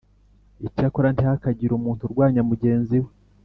[0.67, 3.11] Icyakora ntihakagire umuntu urwanya mugenzi we